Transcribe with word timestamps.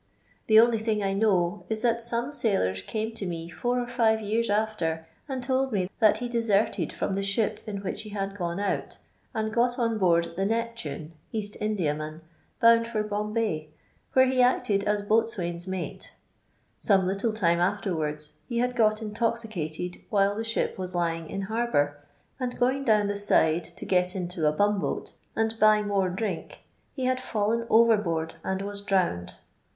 The 0.47 0.59
only 0.59 0.79
thing 0.79 1.03
I 1.03 1.13
know 1.13 1.63
is 1.69 1.83
that 1.83 2.01
some 2.01 2.31
sailors 2.31 2.81
came 2.81 3.13
to 3.13 3.27
me 3.27 3.49
four 3.49 3.79
or 3.79 3.85
five 3.85 4.19
years 4.19 4.49
after, 4.49 5.05
and 5.29 5.43
told 5.43 5.71
me 5.71 5.91
that 5.99 6.17
he 6.17 6.27
deserted 6.27 6.91
from 6.91 7.13
the 7.13 7.21
ship 7.21 7.59
in 7.67 7.83
which 7.83 8.01
he 8.01 8.09
had 8.09 8.33
gone 8.35 8.59
out, 8.59 8.97
and 9.35 9.53
got 9.53 9.77
on 9.77 9.99
board 9.99 10.33
the 10.35 10.47
yepiune, 10.47 11.11
Bast 11.31 11.55
Indiaman, 11.61 12.21
bound 12.59 12.87
for 12.87 13.03
liombay, 13.03 13.67
where 14.13 14.25
he 14.25 14.41
acted 14.41 14.83
as 14.85 15.03
boatswain's 15.03 15.67
mate; 15.67 16.15
some 16.79 17.05
little 17.05 17.31
time 17.31 17.59
afterwards, 17.59 18.33
he 18.47 18.57
had 18.57 18.75
got 18.75 19.03
intoxicated 19.03 19.97
while 20.09 20.35
the 20.35 20.43
ship 20.43 20.79
was 20.79 20.95
lying 20.95 21.29
in 21.29 21.41
harbour, 21.41 21.95
and, 22.39 22.57
going 22.57 22.83
down 22.83 23.05
the 23.05 23.15
side 23.15 23.63
to 23.65 23.85
got 23.85 24.15
into 24.15 24.47
a 24.47 24.51
bumboat, 24.51 25.13
and 25.35 25.59
buy 25.59 25.83
more 25.83 26.09
drink, 26.09 26.63
he 26.91 27.03
had 27.05 27.19
fallen 27.21 27.67
overboard 27.69 28.33
and 28.43 28.63
was 28.63 28.81
drowned. 28.81 29.33